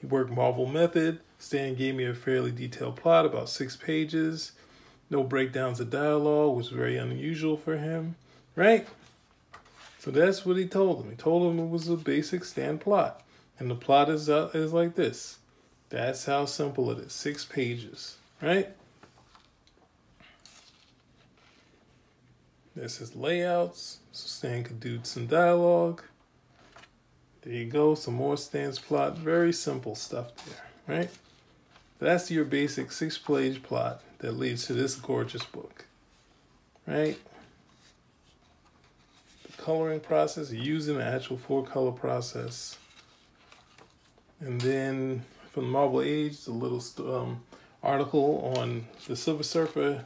He 0.00 0.06
worked 0.06 0.30
Marvel 0.30 0.64
Method. 0.64 1.20
Stan 1.38 1.74
gave 1.74 1.94
me 1.94 2.06
a 2.06 2.14
fairly 2.14 2.50
detailed 2.50 2.96
plot, 2.96 3.26
about 3.26 3.50
six 3.50 3.76
pages. 3.76 4.52
No 5.10 5.22
breakdowns 5.22 5.78
of 5.78 5.90
dialogue, 5.90 6.56
was 6.56 6.68
very 6.68 6.96
unusual 6.96 7.58
for 7.58 7.76
him, 7.76 8.16
right? 8.56 8.88
So 9.98 10.10
that's 10.10 10.46
what 10.46 10.56
he 10.56 10.64
told 10.66 11.04
him. 11.04 11.10
He 11.10 11.16
told 11.16 11.52
him 11.52 11.58
it 11.58 11.68
was 11.68 11.90
a 11.90 11.96
basic 11.96 12.46
Stan 12.46 12.78
plot. 12.78 13.22
And 13.58 13.70
the 13.70 13.74
plot 13.74 14.08
is, 14.08 14.30
uh, 14.30 14.48
is 14.54 14.72
like 14.72 14.94
this. 14.94 15.36
That's 15.90 16.24
how 16.24 16.46
simple 16.46 16.90
it 16.92 16.98
is. 16.98 17.12
Six 17.12 17.44
pages, 17.44 18.16
right? 18.40 18.70
This 22.74 23.02
is 23.02 23.14
layouts. 23.14 23.98
So 24.12 24.28
Stan 24.28 24.64
could 24.64 24.80
do 24.80 25.00
some 25.02 25.26
dialogue. 25.26 26.02
There 27.42 27.54
you 27.54 27.66
go. 27.66 27.94
Some 27.94 28.14
more 28.14 28.36
Stan's 28.36 28.78
plot. 28.78 29.16
Very 29.16 29.52
simple 29.52 29.94
stuff 29.94 30.32
there, 30.44 30.96
right? 30.96 31.10
That's 31.98 32.30
your 32.30 32.44
basic 32.44 32.92
six 32.92 33.18
page 33.18 33.62
plot 33.62 34.02
that 34.18 34.32
leads 34.32 34.66
to 34.66 34.72
this 34.74 34.94
gorgeous 34.94 35.44
book, 35.44 35.86
right? 36.86 37.18
The 39.46 39.62
coloring 39.62 40.00
process, 40.00 40.50
using 40.50 40.98
the 40.98 41.04
actual 41.04 41.38
four 41.38 41.64
color 41.64 41.92
process. 41.92 42.78
And 44.40 44.60
then 44.60 45.24
from 45.52 45.64
the 45.64 45.70
Marvel 45.70 46.00
Age, 46.00 46.44
the 46.44 46.52
little 46.52 46.82
um, 47.14 47.42
article 47.82 48.54
on 48.56 48.86
the 49.06 49.16
Silver 49.16 49.42
Surfer. 49.42 50.04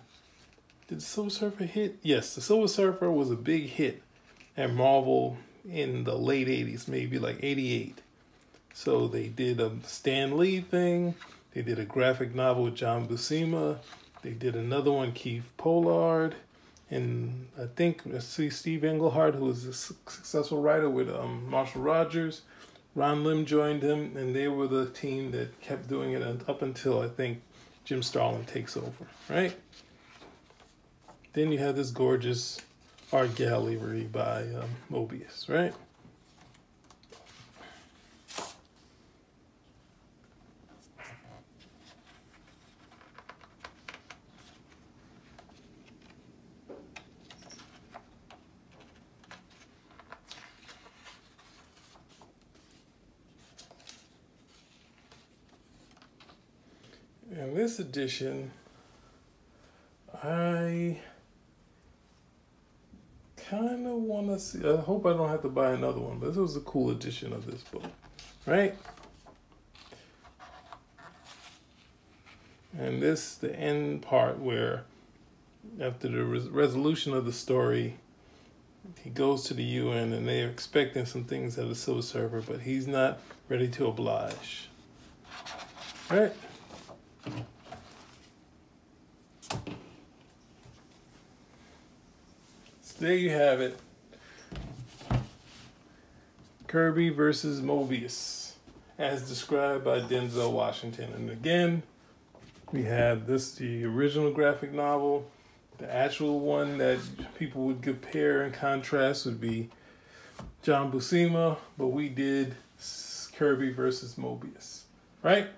Did 0.88 0.98
the 0.98 1.02
Silver 1.02 1.30
Surfer 1.30 1.64
hit? 1.64 1.98
Yes, 2.02 2.34
the 2.34 2.40
Silver 2.40 2.68
Surfer 2.68 3.10
was 3.10 3.30
a 3.30 3.36
big 3.36 3.66
hit 3.66 4.02
at 4.56 4.72
Marvel 4.72 5.36
in 5.71 6.04
the 6.04 6.14
late 6.14 6.49
80s, 6.49 6.88
maybe 6.88 7.18
like 7.18 7.38
88. 7.42 8.00
So 8.73 9.06
they 9.06 9.28
did 9.28 9.61
a 9.61 9.71
Stan 9.85 10.37
Lee 10.37 10.61
thing, 10.61 11.14
they 11.52 11.62
did 11.62 11.78
a 11.78 11.85
graphic 11.85 12.35
novel 12.35 12.64
with 12.64 12.75
John 12.75 13.06
Buscema, 13.06 13.78
they 14.23 14.33
did 14.33 14.56
another 14.56 14.90
one, 14.90 15.12
Keith 15.12 15.52
Pollard, 15.56 16.35
and 16.90 17.49
I 17.61 17.66
think 17.76 18.02
see 18.21 18.50
Steve 18.50 18.85
Englehart, 18.85 19.35
who 19.35 19.47
was 19.47 19.64
a 19.64 19.73
successful 19.73 20.61
writer 20.61 20.90
with 20.90 21.09
um, 21.09 21.49
Marshall 21.49 21.83
Rogers. 21.83 22.42
Ron 22.94 23.25
Lim 23.25 23.44
joined 23.44 23.83
him, 23.83 24.16
and 24.16 24.35
they 24.35 24.49
were 24.49 24.69
the 24.69 24.86
team 24.86 25.32
that 25.32 25.60
kept 25.60 25.88
doing 25.88 26.12
it 26.12 26.23
up 26.23 26.62
until 26.62 27.00
I 27.00 27.08
think 27.08 27.43
Jim 27.84 28.02
Starlin 28.02 28.45
takes 28.45 28.76
over, 28.76 29.06
right? 29.28 29.54
Then 31.32 31.50
you 31.50 31.58
have 31.58 31.76
this 31.76 31.91
gorgeous 31.91 32.60
art 33.12 33.34
gallery 33.34 34.04
by 34.04 34.43
um, 34.43 34.71
Moebius, 34.90 35.49
right? 35.49 35.73
In 57.30 57.54
this 57.54 57.78
edition, 57.78 58.52
I 60.23 61.00
to 64.34 64.40
see. 64.40 64.68
I 64.68 64.76
hope 64.76 65.06
I 65.06 65.12
don't 65.12 65.28
have 65.28 65.42
to 65.42 65.49
buy 65.49 65.73
another 65.73 66.00
one, 66.00 66.18
but 66.18 66.28
this 66.28 66.36
was 66.36 66.56
a 66.56 66.60
cool 66.60 66.90
edition 66.90 67.32
of 67.32 67.47
this 67.47 67.62
book, 67.62 67.84
right? 68.47 68.75
And 72.78 73.00
this 73.00 73.36
the 73.36 73.54
end 73.54 74.02
part 74.02 74.38
where, 74.38 74.84
after 75.80 76.08
the 76.08 76.25
res- 76.25 76.49
resolution 76.49 77.14
of 77.14 77.25
the 77.25 77.32
story, 77.32 77.97
he 79.02 79.10
goes 79.10 79.44
to 79.44 79.54
the 79.54 79.62
UN 79.62 80.12
and 80.12 80.28
they're 80.28 80.49
expecting 80.49 81.06
some 81.06 81.25
things 81.25 81.58
out 81.58 81.64
of 81.64 81.68
the 81.70 81.75
Silver 81.75 82.02
Surfer, 82.02 82.42
but 82.42 82.60
he's 82.60 82.86
not 82.86 83.20
ready 83.49 83.68
to 83.68 83.86
oblige. 83.86 84.68
Right? 86.10 86.32
So 92.82 92.94
there 92.99 93.14
you 93.14 93.30
have 93.30 93.60
it. 93.60 93.78
Kirby 96.75 97.10
versus 97.10 97.60
Moebius, 97.60 98.54
as 98.99 99.28
described 99.28 99.84
by 99.84 100.00
Denzel 100.00 100.50
Washington. 100.50 101.13
And 101.15 101.30
again, 101.30 101.84
we 102.73 102.82
have 102.82 103.28
this 103.28 103.54
the 103.54 103.84
original 103.84 104.32
graphic 104.32 104.73
novel. 104.73 105.25
The 105.78 105.95
actual 105.95 106.41
one 106.41 106.78
that 106.78 106.99
people 107.39 107.63
would 107.67 107.80
compare 107.80 108.43
and 108.43 108.52
contrast 108.52 109.25
would 109.25 109.41
be 109.41 109.71
John 110.63 110.91
Buscema, 110.91 111.58
but 111.78 111.91
we 111.91 112.08
did 112.08 112.56
Kirby 113.37 113.71
versus 113.71 114.17
Moebius, 114.17 114.80
right? 115.23 115.50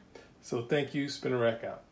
So 0.43 0.61
thank 0.61 0.93
you, 0.93 1.09
Spinner 1.09 1.39
Rack 1.39 1.65
out. 1.65 1.86